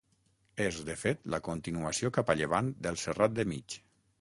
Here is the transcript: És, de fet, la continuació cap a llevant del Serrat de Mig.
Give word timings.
És, 0.63 0.79
de 0.87 0.95
fet, 1.01 1.21
la 1.35 1.39
continuació 1.49 2.11
cap 2.17 2.35
a 2.35 2.39
llevant 2.41 2.73
del 2.87 2.99
Serrat 3.03 3.37
de 3.43 3.47
Mig. 3.53 3.79